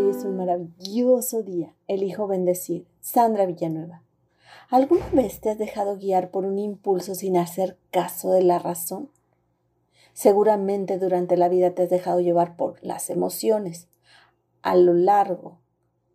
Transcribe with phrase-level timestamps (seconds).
[0.00, 1.74] Hoy es un maravilloso día.
[1.86, 2.86] Elijo bendecir.
[3.02, 4.02] Sandra Villanueva.
[4.70, 9.10] ¿Alguna vez te has dejado guiar por un impulso sin hacer caso de la razón?
[10.14, 13.88] Seguramente durante la vida te has dejado llevar por las emociones.
[14.62, 15.58] A lo largo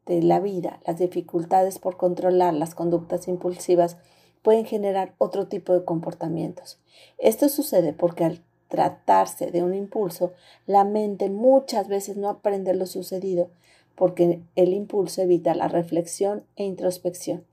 [0.08, 3.98] de la vida, las dificultades por controlar las conductas impulsivas
[4.42, 6.80] pueden generar otro tipo de comportamientos.
[7.20, 10.34] Esto sucede porque al tratarse de un impulso,
[10.66, 13.52] la mente muchas veces no aprende lo sucedido
[13.96, 17.46] porque el impulso evita la reflexión e introspección.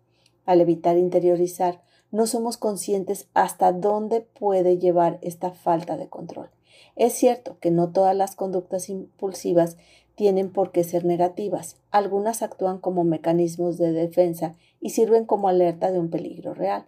[0.44, 6.50] Al evitar interiorizar, no somos conscientes hasta dónde puede llevar esta falta de control.
[6.94, 9.76] Es cierto que no todas las conductas impulsivas
[10.14, 11.76] tienen por qué ser negativas.
[11.90, 16.84] Algunas actúan como mecanismos de defensa y sirven como alerta de un peligro real.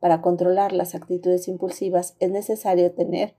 [0.00, 3.34] Para controlar las actitudes impulsivas es necesario tener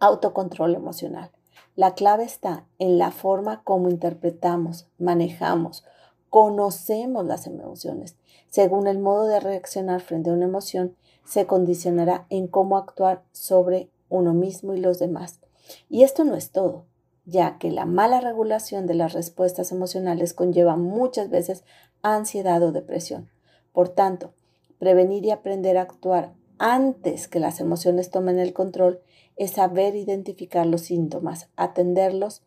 [0.00, 1.30] autocontrol emocional.
[1.76, 5.84] La clave está en la forma como interpretamos, manejamos,
[6.30, 8.16] conocemos las emociones.
[8.48, 13.90] Según el modo de reaccionar frente a una emoción, se condicionará en cómo actuar sobre
[14.08, 15.40] uno mismo y los demás.
[15.88, 16.84] Y esto no es todo,
[17.24, 21.64] ya que la mala regulación de las respuestas emocionales conlleva muchas veces
[22.02, 23.30] ansiedad o depresión.
[23.72, 24.32] Por tanto,
[24.78, 29.00] prevenir y aprender a actuar antes que las emociones tomen el control
[29.36, 32.42] es saber identificar los síntomas, atenderlos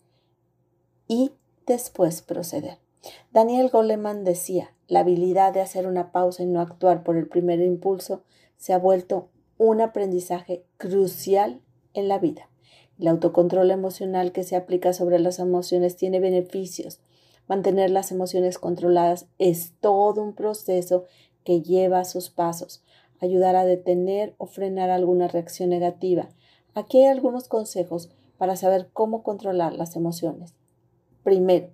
[1.08, 1.32] y
[1.66, 2.80] después proceder.
[3.32, 7.60] Daniel Goleman decía, la habilidad de hacer una pausa y no actuar por el primer
[7.62, 8.24] impulso
[8.58, 11.62] se ha vuelto un aprendizaje crucial
[11.94, 12.50] en la vida.
[13.00, 17.00] El autocontrol emocional que se aplica sobre las emociones tiene beneficios.
[17.48, 21.06] Mantener las emociones controladas es todo un proceso
[21.44, 22.84] que lleva sus pasos.
[23.20, 26.30] Ayudar a detener o frenar alguna reacción negativa,
[26.78, 30.54] Aquí hay algunos consejos para saber cómo controlar las emociones.
[31.24, 31.72] Primero,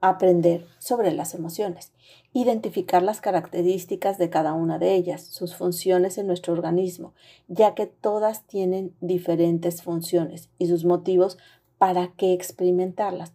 [0.00, 1.90] aprender sobre las emociones.
[2.32, 7.14] Identificar las características de cada una de ellas, sus funciones en nuestro organismo,
[7.48, 11.36] ya que todas tienen diferentes funciones y sus motivos
[11.76, 13.32] para qué experimentarlas.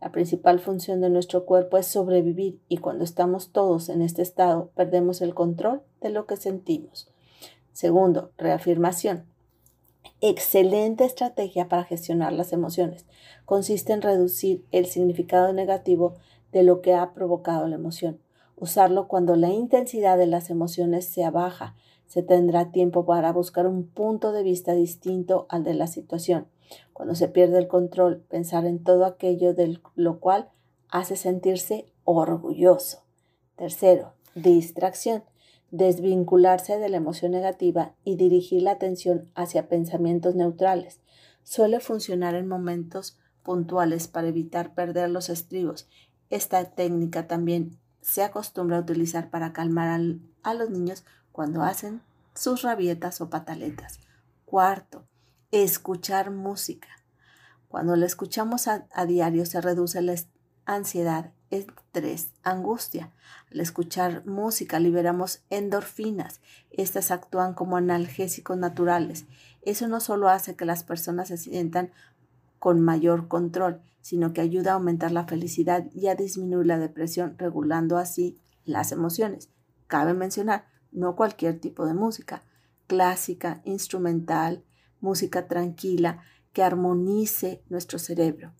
[0.00, 4.70] La principal función de nuestro cuerpo es sobrevivir y cuando estamos todos en este estado
[4.74, 7.10] perdemos el control de lo que sentimos.
[7.74, 9.30] Segundo, reafirmación.
[10.24, 13.06] Excelente estrategia para gestionar las emociones.
[13.44, 16.14] Consiste en reducir el significado negativo
[16.52, 18.20] de lo que ha provocado la emoción.
[18.54, 21.74] Usarlo cuando la intensidad de las emociones sea baja.
[22.06, 26.46] Se tendrá tiempo para buscar un punto de vista distinto al de la situación.
[26.92, 30.50] Cuando se pierde el control, pensar en todo aquello de lo cual
[30.88, 33.02] hace sentirse orgulloso.
[33.56, 35.24] Tercero, distracción
[35.72, 41.00] desvincularse de la emoción negativa y dirigir la atención hacia pensamientos neutrales.
[41.42, 45.88] Suele funcionar en momentos puntuales para evitar perder los estribos.
[46.30, 50.00] Esta técnica también se acostumbra a utilizar para calmar
[50.42, 52.02] a los niños cuando hacen
[52.34, 53.98] sus rabietas o pataletas.
[54.44, 55.06] Cuarto,
[55.50, 56.88] escuchar música.
[57.68, 60.14] Cuando la escuchamos a, diario se reduce la
[60.66, 63.12] ansiedad estrés, angustia.
[63.52, 66.40] Al escuchar música liberamos endorfinas.
[66.70, 69.26] Estas actúan como analgésicos naturales.
[69.60, 71.92] Eso no solo hace que las personas se sientan
[72.58, 77.36] con mayor control, sino que ayuda a aumentar la felicidad y a disminuir la depresión,
[77.38, 79.50] regulando así las emociones.
[79.86, 82.42] Cabe mencionar, no cualquier tipo de música,
[82.86, 84.64] clásica, instrumental,
[85.00, 88.52] música tranquila, que armonice nuestro cerebro.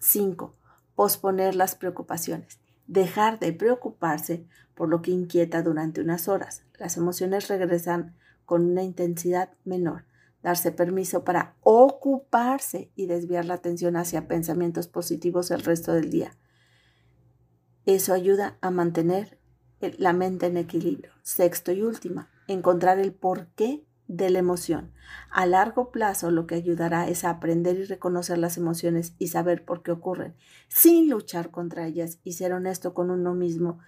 [0.00, 0.54] 5
[0.96, 2.58] posponer las preocupaciones,
[2.88, 6.64] dejar de preocuparse por lo que inquieta durante unas horas.
[6.78, 10.04] Las emociones regresan con una intensidad menor.
[10.42, 16.36] Darse permiso para ocuparse y desviar la atención hacia pensamientos positivos el resto del día.
[17.84, 19.38] Eso ayuda a mantener
[19.80, 21.12] la mente en equilibrio.
[21.22, 24.92] Sexto y última, encontrar el por qué de la emoción.
[25.30, 29.64] A largo plazo lo que ayudará es a aprender y reconocer las emociones y saber
[29.64, 30.34] por qué ocurren,
[30.68, 33.78] sin luchar contra ellas y ser honesto con uno mismo,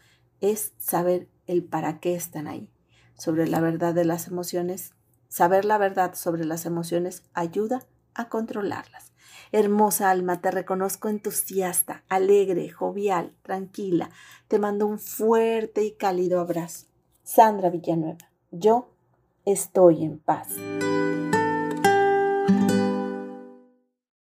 [0.40, 2.70] es saber el para qué están ahí.
[3.16, 4.92] Sobre la verdad de las emociones,
[5.28, 9.12] saber la verdad sobre las emociones ayuda a controlarlas.
[9.50, 14.10] Hermosa alma, te reconozco entusiasta, alegre, jovial, tranquila.
[14.46, 16.86] Te mando un fuerte y cálido abrazo.
[17.22, 18.90] Sandra Villanueva, yo
[19.52, 20.48] estoy en paz.